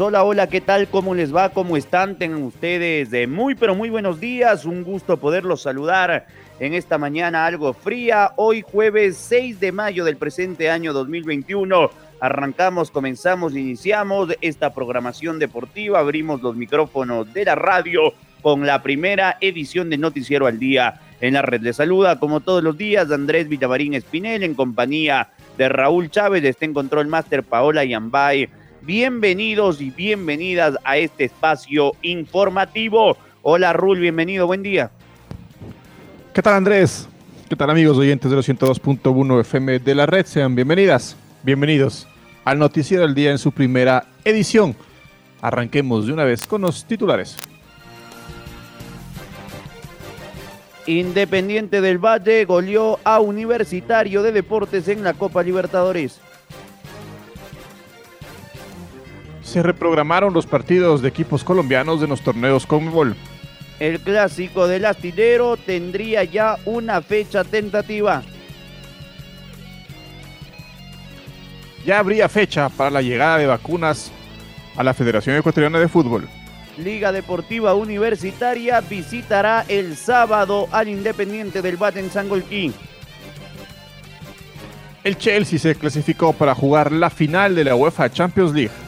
[0.00, 0.88] Hola, hola, ¿qué tal?
[0.88, 1.50] ¿Cómo les va?
[1.50, 2.18] ¿Cómo están?
[2.18, 4.64] Tengan ustedes de muy, pero muy buenos días.
[4.64, 6.26] Un gusto poderlos saludar
[6.58, 8.32] en esta mañana algo fría.
[8.34, 11.90] Hoy jueves 6 de mayo del presente año 2021.
[12.18, 16.00] Arrancamos, comenzamos, iniciamos esta programación deportiva.
[16.00, 21.02] Abrimos los micrófonos de la radio con la primera edición de Noticiero al Día.
[21.20, 25.68] En la red de saluda, como todos los días, Andrés Villavarín Espinel en compañía de
[25.68, 26.42] Raúl Chávez.
[26.42, 28.48] Está en Control Master Paola Yambay
[28.84, 33.16] Bienvenidos y bienvenidas a este espacio informativo.
[33.40, 34.90] Hola Rul, bienvenido, buen día.
[36.34, 37.08] ¿Qué tal Andrés?
[37.48, 40.26] ¿Qué tal amigos oyentes de los 102.1 FM de la red?
[40.26, 42.06] Sean bienvenidas, bienvenidos
[42.44, 44.76] al Noticiero del Día en su primera edición.
[45.40, 47.38] Arranquemos de una vez con los titulares.
[50.84, 56.20] Independiente del Valle goleó a Universitario de Deportes en la Copa Libertadores.
[59.54, 63.14] Se reprogramaron los partidos de equipos colombianos de los torneos Conmebol.
[63.78, 68.24] El clásico del astillero tendría ya una fecha tentativa.
[71.86, 74.10] Ya habría fecha para la llegada de vacunas
[74.74, 76.28] a la Federación Ecuatoriana de Fútbol.
[76.76, 82.72] Liga Deportiva Universitaria visitará el sábado al Independiente del Bate en Sangolquí.
[85.04, 88.83] El Chelsea se clasificó para jugar la final de la UEFA Champions League.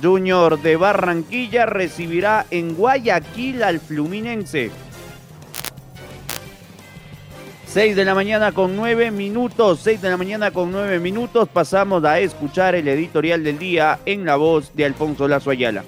[0.00, 4.70] Junior de Barranquilla recibirá en Guayaquil al Fluminense.
[7.66, 12.04] 6 de la mañana con 9 minutos, 6 de la mañana con 9 minutos, pasamos
[12.04, 15.82] a escuchar el editorial del día en la voz de Alfonso Lazo Ayala.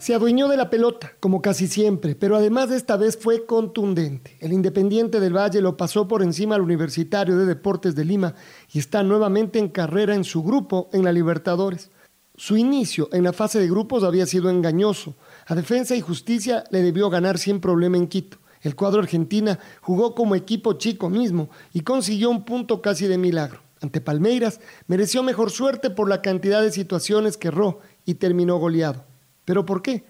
[0.00, 4.36] Se adueñó de la pelota, como casi siempre, pero además esta vez fue contundente.
[4.40, 8.34] El Independiente del Valle lo pasó por encima al Universitario de Deportes de Lima
[8.72, 11.92] y está nuevamente en carrera en su grupo en la Libertadores.
[12.42, 15.14] Su inicio en la fase de grupos había sido engañoso.
[15.46, 18.38] A Defensa y Justicia le debió ganar sin problema en Quito.
[18.62, 23.60] El cuadro argentina jugó como equipo chico mismo y consiguió un punto casi de milagro.
[23.80, 24.58] Ante Palmeiras
[24.88, 29.04] mereció mejor suerte por la cantidad de situaciones que erró y terminó goleado.
[29.44, 30.04] ¿Pero por qué?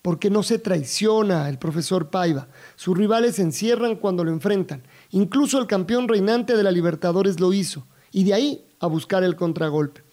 [0.00, 2.48] Porque no se traiciona el profesor Paiva.
[2.76, 4.84] Sus rivales se encierran cuando lo enfrentan.
[5.10, 7.86] Incluso el campeón reinante de la Libertadores lo hizo.
[8.10, 10.03] Y de ahí a buscar el contragolpe.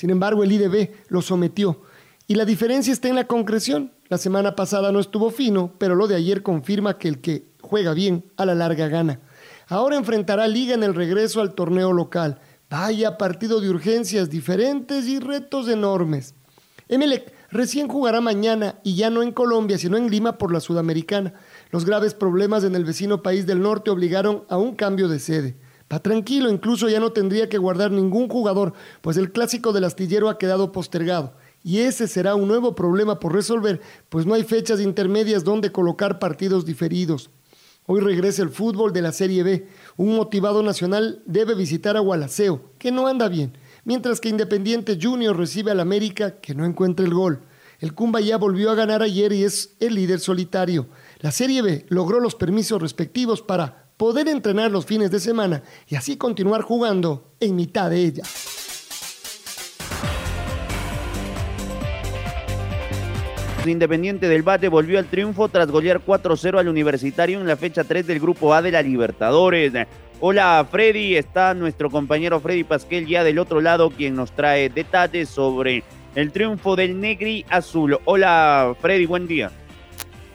[0.00, 1.82] Sin embargo, el IDB lo sometió.
[2.26, 3.92] Y la diferencia está en la concreción.
[4.08, 7.92] La semana pasada no estuvo fino, pero lo de ayer confirma que el que juega
[7.92, 9.20] bien a la larga gana.
[9.68, 12.40] Ahora enfrentará Liga en el regreso al torneo local.
[12.70, 16.34] Vaya partido de urgencias diferentes y retos enormes.
[16.88, 21.34] Emelec recién jugará mañana y ya no en Colombia, sino en Lima por la Sudamericana.
[21.72, 25.56] Los graves problemas en el vecino país del norte obligaron a un cambio de sede.
[25.92, 30.28] Va tranquilo, incluso ya no tendría que guardar ningún jugador, pues el clásico del astillero
[30.28, 31.34] ha quedado postergado.
[31.64, 36.18] Y ese será un nuevo problema por resolver, pues no hay fechas intermedias donde colocar
[36.18, 37.30] partidos diferidos.
[37.86, 39.66] Hoy regresa el fútbol de la Serie B.
[39.96, 45.36] Un motivado nacional debe visitar a Gualaceo, que no anda bien, mientras que Independiente Junior
[45.36, 47.40] recibe al América, que no encuentra el gol.
[47.80, 50.86] El Cumba ya volvió a ganar ayer y es el líder solitario.
[51.18, 55.94] La Serie B logró los permisos respectivos para poder entrenar los fines de semana y
[55.94, 58.22] así continuar jugando en mitad de ella.
[63.66, 68.06] Independiente del Bate volvió al triunfo tras golear 4-0 al Universitario en la fecha 3
[68.06, 69.74] del Grupo A de la Libertadores.
[70.18, 75.28] Hola Freddy, está nuestro compañero Freddy Pasquel ya del otro lado quien nos trae detalles
[75.28, 75.84] sobre
[76.14, 77.98] el triunfo del Negri Azul.
[78.06, 79.52] Hola Freddy, buen día.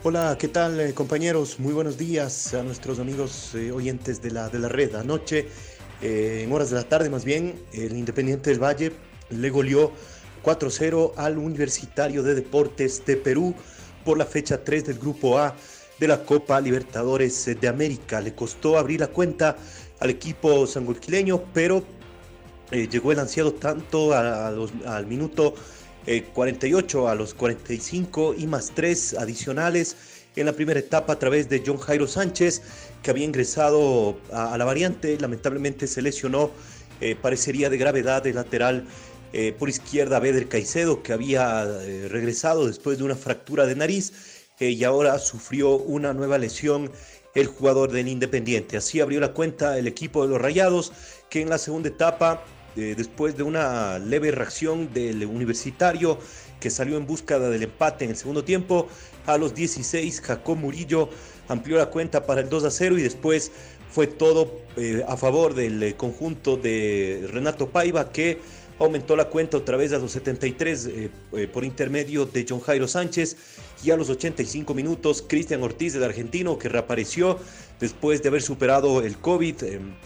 [0.07, 1.59] Hola, ¿qué tal eh, compañeros?
[1.59, 4.93] Muy buenos días a nuestros amigos eh, oyentes de la, de la red.
[4.93, 5.47] Anoche,
[5.99, 8.91] eh, en horas de la tarde más bien, el Independiente del Valle
[9.31, 9.91] le goleó
[10.43, 13.55] 4-0 al Universitario de Deportes de Perú
[14.03, 15.55] por la fecha 3 del Grupo A
[15.99, 18.21] de la Copa Libertadores de América.
[18.21, 19.57] Le costó abrir la cuenta
[19.99, 21.83] al equipo sangolquileño, pero
[22.69, 25.55] llegó el ansiado tanto al minuto
[26.33, 29.95] 48, a los 45 y más 3 adicionales
[30.35, 32.61] en la primera etapa a través de John Jairo Sánchez,
[33.01, 36.51] que había ingresado a, la variante, lamentablemente se lesionó,
[37.21, 38.85] parecería de gravedad de lateral
[39.57, 41.65] por izquierda Beder Caicedo, que había
[42.09, 44.11] regresado después de una fractura de nariz
[44.59, 46.91] y ahora sufrió una nueva lesión
[47.35, 48.77] el jugador del Independiente.
[48.77, 50.93] Así abrió la cuenta el equipo de los Rayados,
[51.29, 52.43] que en la segunda etapa,
[52.75, 56.19] eh, después de una leve reacción del universitario
[56.59, 58.87] que salió en busca del empate en el segundo tiempo,
[59.25, 61.09] a los 16 Jacob Murillo
[61.47, 63.51] amplió la cuenta para el 2 a 0 y después
[63.89, 68.39] fue todo eh, a favor del eh, conjunto de Renato Paiva que
[68.77, 70.89] aumentó la cuenta otra vez a los 73
[71.53, 73.37] por intermedio de John Jairo Sánchez
[73.85, 77.39] y a los 85 minutos Cristian Ortiz del argentino que reapareció
[77.79, 79.55] después de haber superado el COVID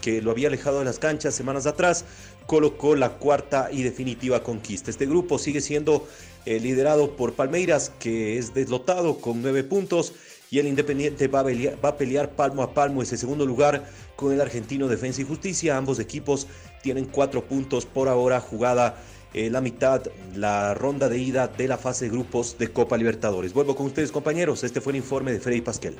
[0.02, 2.06] que lo había alejado de las canchas semanas atrás,
[2.50, 4.90] colocó la cuarta y definitiva conquista.
[4.90, 6.08] Este grupo sigue siendo
[6.48, 10.14] eh, liderado por Palmeiras que es deslotado con nueve puntos
[10.50, 14.42] y el Independiente va a, pelear, a palmo a palmo ese segundo lugar con el
[14.42, 15.78] argentino Defensa y Justicia.
[15.78, 16.48] Ambos equipos
[16.82, 19.00] tienen cuatro puntos por ahora jugada
[19.36, 20.02] eh, la mitad,
[20.34, 23.54] la ronda de ida de la fase de grupos de Copa Libertadores.
[23.54, 25.98] Vuelvo con ustedes compañeros, este fue el informe de Freddy Pasquel.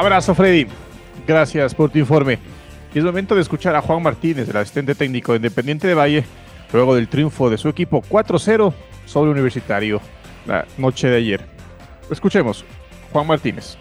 [0.00, 0.66] Abrazo Freddy,
[1.26, 2.38] gracias por tu informe.
[2.94, 6.24] Y es momento de escuchar a Juan Martínez, el asistente técnico de Independiente de Valle,
[6.72, 8.72] luego del triunfo de su equipo 4-0
[9.04, 10.00] sobre Universitario
[10.46, 11.44] la noche de ayer.
[12.10, 12.64] Escuchemos,
[13.12, 13.76] Juan Martínez.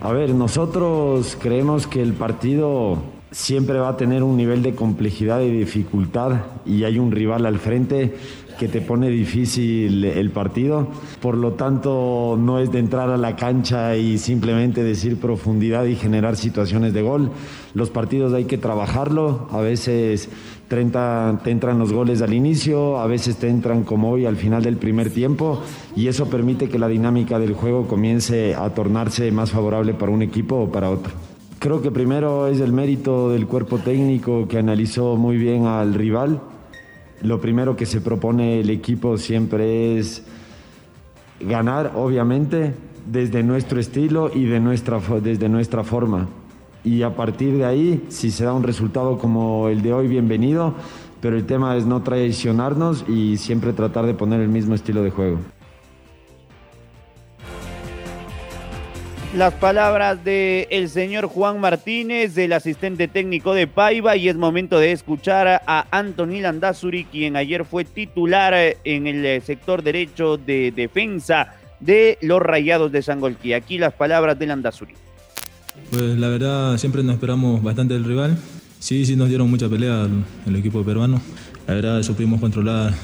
[0.00, 3.02] A ver, nosotros creemos que el partido
[3.32, 7.58] siempre va a tener un nivel de complejidad y dificultad y hay un rival al
[7.58, 8.16] frente
[8.58, 10.88] que te pone difícil el partido.
[11.22, 15.96] Por lo tanto, no es de entrar a la cancha y simplemente decir profundidad y
[15.96, 17.30] generar situaciones de gol.
[17.74, 19.48] Los partidos hay que trabajarlo.
[19.52, 20.28] A veces
[20.68, 24.76] te entran los goles al inicio, a veces te entran como hoy al final del
[24.76, 25.62] primer tiempo
[25.96, 30.22] y eso permite que la dinámica del juego comience a tornarse más favorable para un
[30.22, 31.12] equipo o para otro.
[31.58, 36.40] Creo que primero es el mérito del cuerpo técnico que analizó muy bien al rival.
[37.22, 40.24] Lo primero que se propone el equipo siempre es
[41.40, 42.74] ganar, obviamente,
[43.06, 46.28] desde nuestro estilo y de nuestra, desde nuestra forma
[46.84, 50.74] y a partir de ahí, si se da un resultado como el de hoy, bienvenido,
[51.20, 55.10] pero el tema es no traicionarnos y siempre tratar de poner el mismo estilo de
[55.10, 55.38] juego.
[59.36, 64.78] Las palabras del el señor Juan Martínez, del asistente técnico de Paiva, y es momento
[64.78, 68.54] de escuchar a Anthony Landazuri, quien ayer fue titular
[68.84, 73.52] en el sector derecho de defensa de los Rayados de Sangolquí.
[73.52, 74.94] Aquí las palabras de Landazuri.
[75.90, 78.38] Pues la verdad siempre nos esperamos bastante del rival.
[78.78, 80.08] Sí, sí nos dieron mucha pelea
[80.46, 81.20] el, equipo peruano.
[81.66, 82.94] La verdad supimos controlar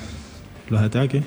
[0.71, 1.23] los ataques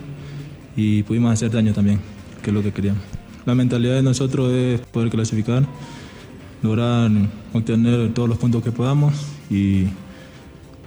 [0.76, 2.00] y pudimos hacer daño también,
[2.42, 3.17] que es lo que queríamos.
[3.48, 5.66] La mentalidad de nosotros es poder clasificar,
[6.62, 7.10] lograr
[7.54, 9.14] obtener todos los puntos que podamos
[9.50, 9.86] y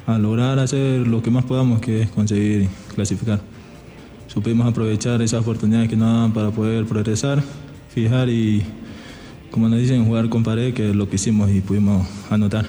[0.07, 3.41] a lograr hacer lo que más podamos, que es conseguir clasificar.
[4.27, 7.43] Supimos aprovechar esas oportunidades que nos dan para poder progresar,
[7.95, 8.63] fijar y
[9.51, 12.67] como nos dicen, jugar con pared, que es lo que hicimos y pudimos anotar.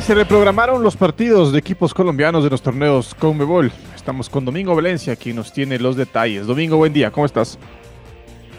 [0.00, 3.70] Se reprogramaron los partidos de equipos colombianos de los torneos Conmebol.
[3.94, 6.46] Estamos con Domingo Valencia, quien nos tiene los detalles.
[6.46, 7.58] Domingo, buen día, ¿cómo estás?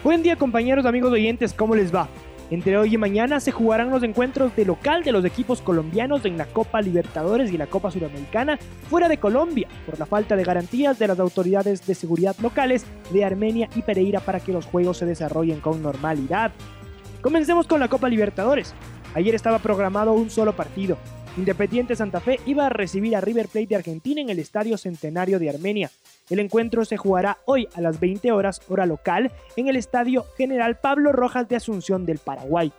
[0.02, 2.08] Buen día compañeros, amigos oyentes, ¿cómo les va?
[2.50, 6.38] Entre hoy y mañana se jugarán los encuentros de local de los equipos colombianos en
[6.38, 8.58] la Copa Libertadores y la Copa Sudamericana
[8.88, 13.24] fuera de Colombia por la falta de garantías de las autoridades de seguridad locales de
[13.24, 16.52] Armenia y Pereira para que los juegos se desarrollen con normalidad.
[17.20, 18.74] Comencemos con la Copa Libertadores.
[19.14, 20.96] Ayer estaba programado un solo partido.
[21.36, 25.38] Independiente Santa Fe iba a recibir a River Plate de Argentina en el Estadio Centenario
[25.38, 25.90] de Armenia.
[26.28, 30.78] El encuentro se jugará hoy a las 20 horas hora local en el Estadio General
[30.78, 32.70] Pablo Rojas de Asunción del Paraguay.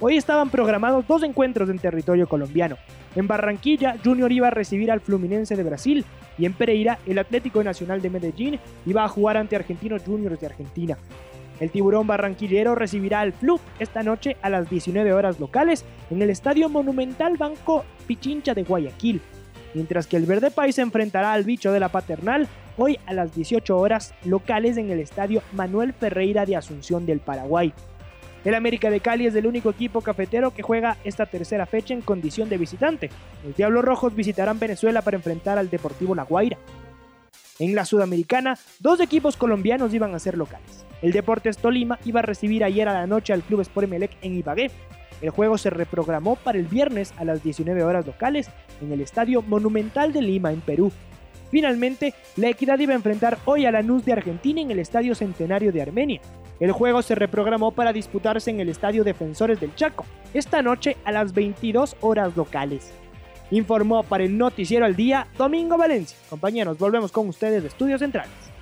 [0.00, 2.76] Hoy estaban programados dos encuentros en territorio colombiano.
[3.14, 6.04] En Barranquilla, Junior iba a recibir al Fluminense de Brasil
[6.36, 10.46] y en Pereira, el Atlético Nacional de Medellín iba a jugar ante Argentinos Juniors de
[10.46, 10.98] Argentina.
[11.60, 16.30] El tiburón barranquillero recibirá al Club esta noche a las 19 horas locales en el
[16.30, 19.20] Estadio Monumental Banco Pichincha de Guayaquil,
[19.74, 23.76] mientras que el Verde País enfrentará al bicho de la paternal hoy a las 18
[23.76, 27.72] horas locales en el estadio Manuel Ferreira de Asunción del Paraguay.
[28.44, 32.02] El América de Cali es el único equipo cafetero que juega esta tercera fecha en
[32.02, 33.10] condición de visitante.
[33.42, 36.58] Los Diablos Rojos visitarán Venezuela para enfrentar al Deportivo La Guaira.
[37.58, 40.84] En la Sudamericana, dos equipos colombianos iban a ser locales.
[41.04, 44.38] El Deportes Tolima iba a recibir ayer a la noche al Club Sport Emelec en
[44.38, 44.70] Ibagué.
[45.20, 48.48] El juego se reprogramó para el viernes a las 19 horas locales
[48.80, 50.90] en el Estadio Monumental de Lima, en Perú.
[51.50, 55.14] Finalmente, la Equidad iba a enfrentar hoy a la NUS de Argentina en el Estadio
[55.14, 56.22] Centenario de Armenia.
[56.58, 61.12] El juego se reprogramó para disputarse en el Estadio Defensores del Chaco, esta noche a
[61.12, 62.94] las 22 horas locales.
[63.50, 66.16] Informó para el Noticiero al Día Domingo Valencia.
[66.30, 68.53] Compañeros, volvemos con ustedes de Estudios Centrales.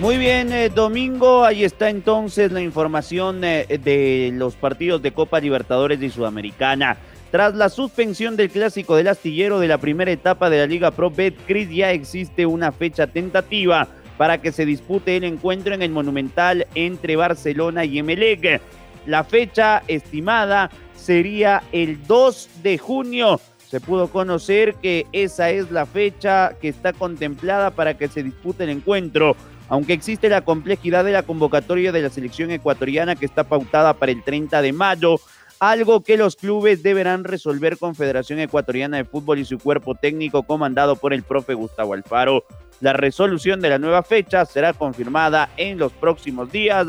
[0.00, 5.38] Muy bien, eh, Domingo, ahí está entonces la información eh, de los partidos de Copa
[5.38, 6.96] Libertadores y Sudamericana.
[7.30, 11.10] Tras la suspensión del clásico del astillero de la primera etapa de la Liga Pro
[11.10, 13.86] Betcris, ya existe una fecha tentativa
[14.18, 18.60] para que se dispute el encuentro en el Monumental entre Barcelona y Emelec.
[19.06, 23.40] La fecha estimada sería el 2 de junio.
[23.68, 28.64] Se pudo conocer que esa es la fecha que está contemplada para que se dispute
[28.64, 29.36] el encuentro.
[29.68, 34.12] Aunque existe la complejidad de la convocatoria de la selección ecuatoriana que está pautada para
[34.12, 35.20] el 30 de mayo,
[35.58, 40.42] algo que los clubes deberán resolver con Federación Ecuatoriana de Fútbol y su cuerpo técnico
[40.42, 42.44] comandado por el profe Gustavo Alfaro.
[42.80, 46.86] La resolución de la nueva fecha será confirmada en los próximos días,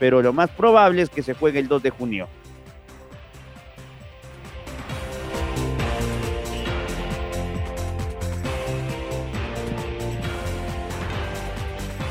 [0.00, 2.28] pero lo más probable es que se juegue el 2 de junio.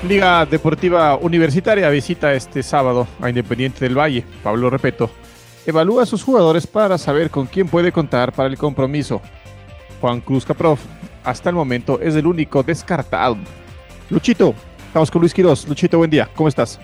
[0.07, 4.23] Liga Deportiva Universitaria visita este sábado a Independiente del Valle.
[4.43, 5.09] Pablo Repeto
[5.65, 9.19] evalúa a sus jugadores para saber con quién puede contar para el compromiso.
[9.99, 10.79] Juan Cruz Caprof,
[11.23, 13.35] hasta el momento, es el único descartado.
[14.11, 14.53] Luchito,
[14.85, 15.67] estamos con Luis Quiroz.
[15.67, 16.79] Luchito, buen día, ¿cómo estás?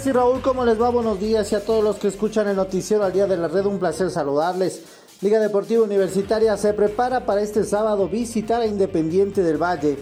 [0.00, 0.90] Sí, Raúl, ¿cómo les va?
[0.90, 3.66] Buenos días y a todos los que escuchan el noticiero al día de la red,
[3.66, 4.84] un placer saludarles.
[5.22, 9.98] Liga Deportiva Universitaria se prepara para este sábado visitar a Independiente del Valle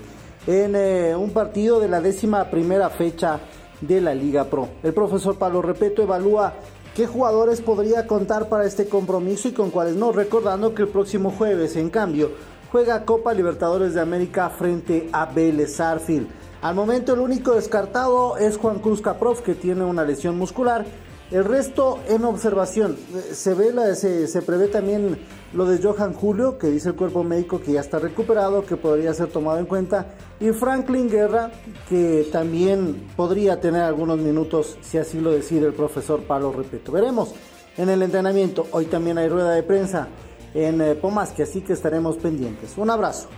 [0.46, 3.40] en eh, un partido de la décima primera fecha
[3.80, 4.68] de la Liga Pro.
[4.82, 6.54] El profesor Pablo Repeto evalúa
[6.94, 11.30] qué jugadores podría contar para este compromiso y con cuáles no, recordando que el próximo
[11.30, 12.30] jueves, en cambio,
[12.70, 16.28] juega Copa Libertadores de América frente a Vélez Arfield.
[16.60, 20.86] Al momento el único descartado es Juan Cruz Caprof que tiene una lesión muscular
[21.30, 22.96] el resto en observación.
[23.32, 25.18] Se ve la, se, se, prevé también
[25.52, 29.14] lo de Johan Julio, que dice el cuerpo médico que ya está recuperado, que podría
[29.14, 30.14] ser tomado en cuenta.
[30.40, 31.50] Y Franklin Guerra,
[31.88, 36.92] que también podría tener algunos minutos, si así lo decide el profesor Pablo Repeto.
[36.92, 37.34] Veremos
[37.76, 38.66] en el entrenamiento.
[38.70, 40.08] Hoy también hay rueda de prensa
[40.54, 40.96] en eh,
[41.36, 42.78] que así que estaremos pendientes.
[42.78, 43.28] Un abrazo.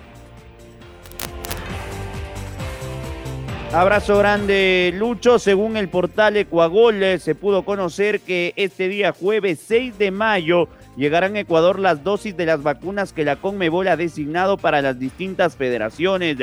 [3.76, 5.38] Abrazo grande, Lucho.
[5.38, 10.68] Según el portal Ecuagol, eh, se pudo conocer que este día jueves 6 de mayo
[10.96, 14.98] llegarán a Ecuador las dosis de las vacunas que la Conmebol ha designado para las
[14.98, 16.38] distintas federaciones.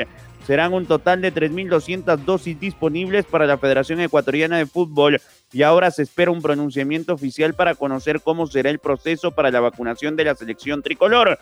[0.46, 5.20] Serán un total de 3.200 dosis disponibles para la Federación Ecuatoriana de Fútbol
[5.52, 9.58] y ahora se espera un pronunciamiento oficial para conocer cómo será el proceso para la
[9.58, 11.40] vacunación de la selección tricolor.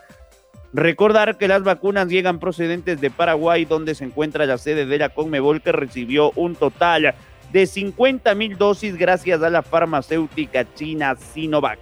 [0.75, 5.11] Recordar que las vacunas llegan procedentes de Paraguay, donde se encuentra la sede de la
[5.11, 7.14] Conmebol, que recibió un total
[7.52, 11.79] de 50 mil dosis gracias a la farmacéutica china Sinovac.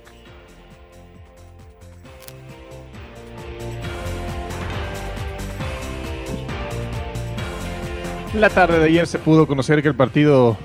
[8.34, 10.56] La tarde de ayer se pudo conocer que el partido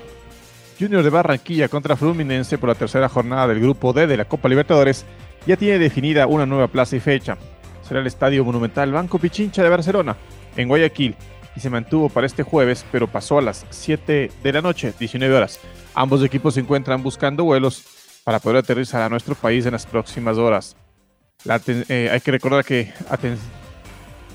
[0.80, 4.48] Junior de Barranquilla contra Fluminense por la tercera jornada del Grupo D de la Copa
[4.48, 5.04] Libertadores
[5.46, 7.36] ya tiene definida una nueva plaza y fecha
[7.86, 10.16] será el Estadio Monumental Banco Pichincha de Barcelona,
[10.56, 11.14] en Guayaquil,
[11.54, 15.34] y se mantuvo para este jueves, pero pasó a las 7 de la noche, 19
[15.34, 15.60] horas.
[15.94, 17.84] Ambos equipos se encuentran buscando vuelos
[18.24, 20.76] para poder aterrizar a nuestro país en las próximas horas.
[21.88, 22.92] Eh, hay que recordar que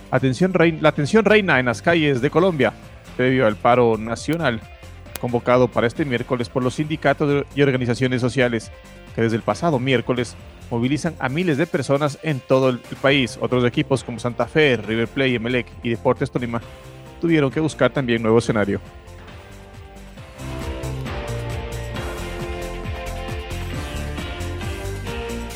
[0.09, 2.73] atención la atención reina en las calles de Colombia,
[3.17, 4.61] previo al paro nacional
[5.21, 8.71] convocado para este miércoles por los sindicatos y organizaciones sociales,
[9.15, 10.35] que desde el pasado miércoles
[10.69, 13.37] movilizan a miles de personas en todo el país.
[13.41, 16.61] Otros equipos como Santa Fe, River Plate, Emelec y Deportes Tolima
[17.19, 18.79] tuvieron que buscar también nuevo escenario.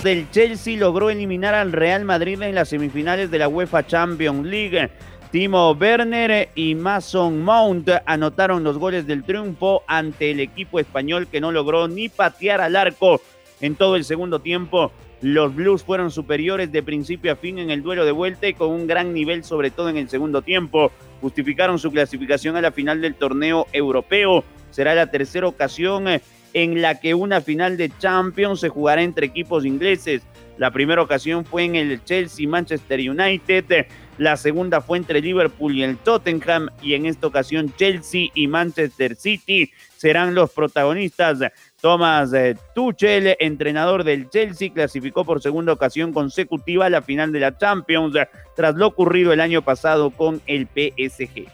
[0.03, 4.91] Del Chelsea logró eliminar al Real Madrid en las semifinales de la UEFA Champions League.
[5.31, 11.41] Timo Werner y Mason Mount anotaron los goles del triunfo ante el equipo español que
[11.41, 13.19] no logró ni patear al arco
[13.61, 14.91] en todo el segundo tiempo.
[15.21, 18.69] Los Blues fueron superiores de principio a fin en el duelo de vuelta y con
[18.69, 20.91] un gran nivel, sobre todo en el segundo tiempo.
[21.21, 24.43] Justificaron su clasificación a la final del torneo europeo.
[24.71, 26.21] Será la tercera ocasión eh,
[26.53, 30.21] en la que una final de Champions se jugará entre equipos ingleses.
[30.57, 35.97] La primera ocasión fue en el Chelsea-Manchester United, la segunda fue entre Liverpool y el
[35.97, 41.39] Tottenham y en esta ocasión Chelsea y Manchester City serán los protagonistas.
[41.85, 47.39] Thomas eh, Tuchel, entrenador del Chelsea, clasificó por segunda ocasión consecutiva a la final de
[47.39, 48.17] la Champions
[48.55, 51.45] tras lo ocurrido el año pasado con el PSG.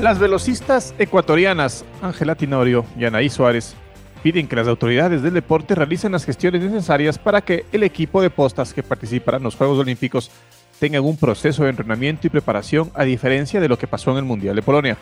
[0.00, 3.76] Las velocistas ecuatorianas Ángela Tinorio y Anaí Suárez
[4.22, 8.30] piden que las autoridades del deporte realicen las gestiones necesarias para que el equipo de
[8.30, 10.30] postas que participará en los Juegos Olímpicos
[10.78, 14.24] tenga un proceso de entrenamiento y preparación a diferencia de lo que pasó en el
[14.24, 14.96] Mundial de Polonia.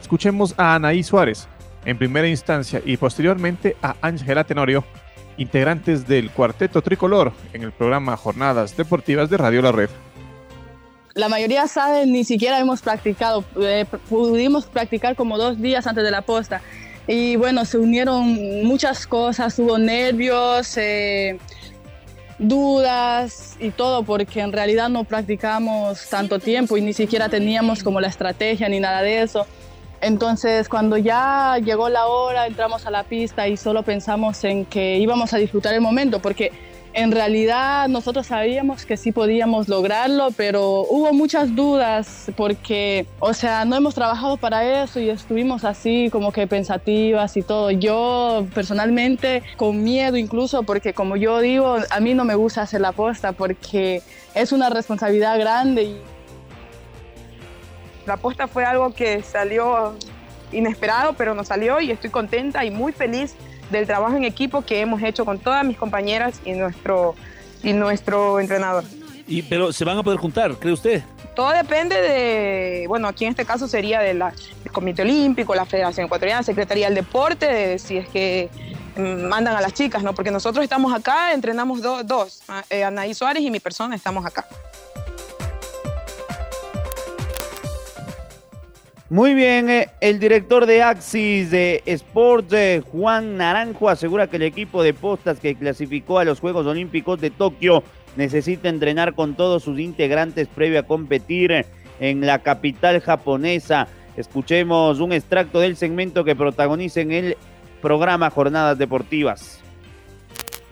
[0.00, 1.48] Escuchemos a Anaí Suárez
[1.84, 4.84] en primera instancia y posteriormente a Ángela Tenorio,
[5.36, 9.90] integrantes del cuarteto tricolor en el programa Jornadas Deportivas de Radio La Red
[11.18, 13.44] la mayoría sabe, ni siquiera hemos practicado.
[13.60, 16.62] Eh, pudimos practicar como dos días antes de la posta.
[17.08, 21.38] Y bueno, se unieron muchas cosas, hubo nervios, eh,
[22.38, 28.00] dudas y todo, porque en realidad no practicamos tanto tiempo y ni siquiera teníamos como
[28.00, 29.46] la estrategia ni nada de eso.
[30.00, 34.98] Entonces, cuando ya llegó la hora, entramos a la pista y solo pensamos en que
[34.98, 36.52] íbamos a disfrutar el momento, porque
[36.94, 43.64] en realidad nosotros sabíamos que sí podíamos lograrlo, pero hubo muchas dudas porque, o sea,
[43.64, 47.70] no hemos trabajado para eso y estuvimos así como que pensativas y todo.
[47.70, 52.80] Yo personalmente con miedo incluso porque como yo digo, a mí no me gusta hacer
[52.80, 54.02] la posta porque
[54.34, 55.96] es una responsabilidad grande.
[58.06, 59.94] La posta fue algo que salió
[60.50, 63.34] inesperado, pero nos salió y estoy contenta y muy feliz
[63.70, 67.14] del trabajo en equipo que hemos hecho con todas mis compañeras y nuestro,
[67.62, 68.84] y nuestro entrenador.
[69.26, 71.02] Y, pero se van a poder juntar, ¿cree usted?
[71.36, 74.22] Todo depende de, bueno, aquí en este caso sería del
[74.72, 78.48] Comité Olímpico, la Federación Ecuatoriana, Secretaría del Deporte, de, si es que
[78.96, 80.14] mm, mandan a las chicas, ¿no?
[80.14, 84.46] Porque nosotros estamos acá, entrenamos dos, eh, Anaí Suárez y mi persona estamos acá.
[89.10, 94.42] Muy bien, eh, el director de Axis de Sports, eh, Juan Naranjo, asegura que el
[94.42, 97.82] equipo de postas que clasificó a los Juegos Olímpicos de Tokio
[98.16, 101.64] necesita entrenar con todos sus integrantes previo a competir
[102.00, 103.88] en la capital japonesa.
[104.18, 107.36] Escuchemos un extracto del segmento que protagoniza en el
[107.80, 109.62] programa Jornadas Deportivas.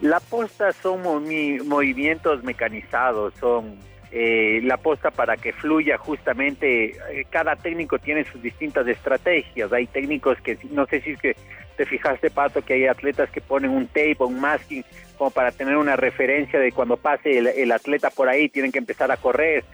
[0.03, 3.77] La posta son movimientos mecanizados, son
[4.13, 9.87] eh, la posta para que fluya justamente, eh, cada técnico tiene sus distintas estrategias, hay
[9.87, 11.37] técnicos que, no sé si es que
[11.77, 14.85] te fijaste Pato, que hay atletas que ponen un tape o un masking
[15.19, 19.11] como para tener una referencia de cuando pase el, atleta por ahí, tienen que empezar
[19.11, 19.65] a correr.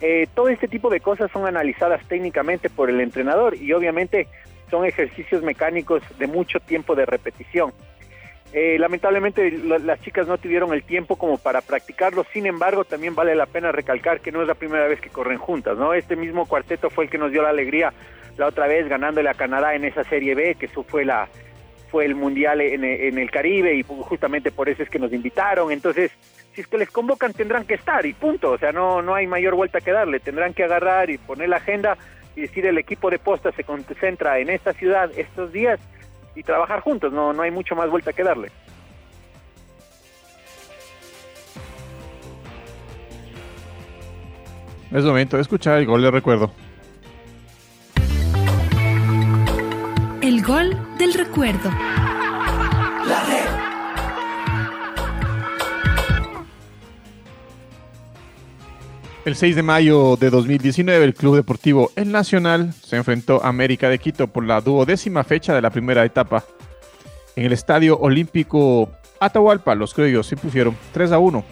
[0.00, 4.28] Eh, todo este tipo de cosas son analizadas técnicamente por el entrenador y obviamente
[4.70, 7.72] son ejercicios mecánicos de mucho tiempo de repetición.
[8.56, 13.34] Eh, lamentablemente las chicas no tuvieron el tiempo como para practicarlo, sin embargo también vale
[13.34, 15.92] la pena recalcar que no es la primera vez que corren juntas, ¿no?
[15.92, 17.92] Este mismo cuarteto fue el que nos dio la alegría
[18.36, 21.28] la otra vez ganándole a Canadá en esa Serie B, que eso fue la
[21.90, 22.84] fue el mundial en,
[23.18, 26.12] el Caribe y justamente por eso es que nos invitaron, entonces
[26.52, 29.26] si es que les convocan tendrán que estar y punto, o sea, no, no hay
[29.26, 31.98] mayor vuelta que darle, tendrán que agarrar y poner la agenda
[32.36, 35.80] y decir el equipo de posta se concentra en esta ciudad estos días
[36.34, 38.50] y trabajar juntos, no, no hay mucho más vuelta que darle.
[44.90, 46.52] Es momento de escuchar el gol de recuerdo.
[50.22, 51.70] El gol del recuerdo.
[59.24, 63.88] El 6 de mayo de 2019, el Club Deportivo El Nacional se enfrentó a América
[63.88, 66.44] de Quito por la duodécima fecha de la primera etapa.
[67.34, 71.42] En el Estadio Olímpico Atahualpa, los criollos se impusieron 3 a 1.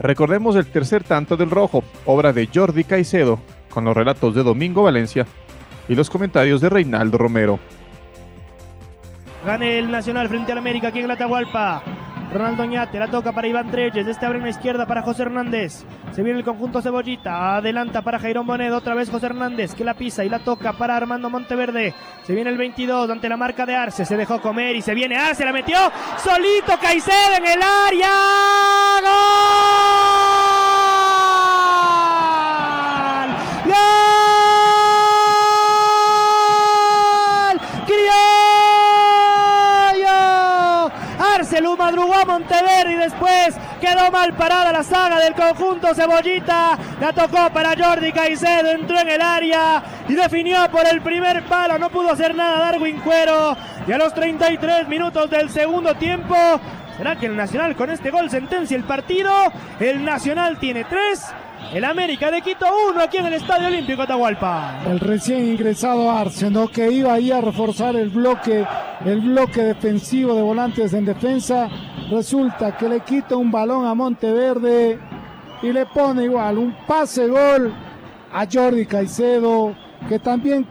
[0.00, 4.82] Recordemos el tercer tanto del Rojo, obra de Jordi Caicedo, con los relatos de Domingo
[4.82, 5.26] Valencia
[5.88, 7.58] y los comentarios de Reinaldo Romero.
[9.46, 11.82] Gane el Nacional frente al América aquí en el Atahualpa.
[12.34, 15.84] Ronaldo Ñate, la toca para Iván Treyes, este abre en la izquierda para José Hernández.
[16.12, 19.94] Se viene el conjunto Cebollita, adelanta para Jairón Bonedo, otra vez José Hernández, que la
[19.94, 21.94] pisa y la toca para Armando Monteverde.
[22.24, 25.16] Se viene el 22 ante la marca de Arce, se dejó comer y se viene
[25.16, 25.76] Arce, la metió
[26.18, 28.10] solito Caicedo en el área.
[29.04, 30.33] madrugó
[42.24, 46.78] a Monteverde y después quedó mal parada la saga del conjunto Cebollita.
[47.00, 51.78] La tocó para Jordi Caicedo, entró en el área y definió por el primer palo.
[51.78, 53.56] No pudo hacer nada Darwin Cuero.
[53.86, 56.34] Y a los 33 minutos del segundo tiempo,
[56.96, 59.30] ¿será que el Nacional con este gol sentencia el partido?
[59.78, 61.34] El Nacional tiene tres.
[61.72, 64.80] El América de Quito uno aquí en el Estadio Olímpico Atahualpa.
[64.86, 68.64] El recién ingresado Arsenal que iba ahí a reforzar el bloque,
[69.04, 71.68] el bloque defensivo de volantes en defensa,
[72.14, 74.98] resulta que le quita un balón a Monteverde
[75.62, 77.74] y le pone igual un pase gol
[78.32, 79.74] a Jordi Caicedo,
[80.08, 80.64] que también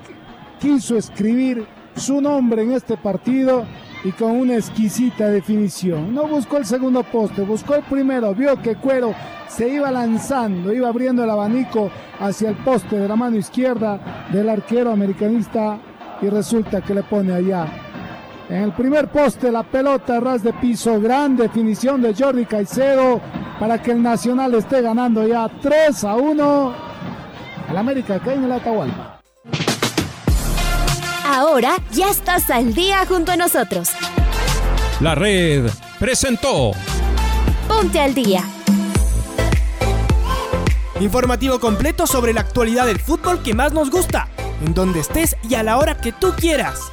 [0.60, 3.66] quiso escribir su nombre en este partido
[4.06, 6.14] y con una exquisita definición.
[6.14, 9.14] No buscó el segundo poste, buscó el primero, vio que Cuero
[9.48, 14.50] se iba lanzando, iba abriendo el abanico hacia el poste de la mano izquierda del
[14.50, 15.78] arquero americanista
[16.22, 17.83] y resulta que le pone allá.
[18.54, 23.20] En el primer poste la pelota ras de piso, gran definición de Jordi Caicedo
[23.60, 26.74] para que el Nacional esté ganando ya 3 a 1
[27.68, 29.22] al América que en el Atahualpa.
[31.26, 33.90] Ahora ya estás al día junto a nosotros.
[35.00, 36.74] La red presentó
[37.68, 38.44] Ponte al día.
[41.00, 44.28] Informativo completo sobre la actualidad del fútbol que más nos gusta,
[44.64, 46.93] en donde estés y a la hora que tú quieras.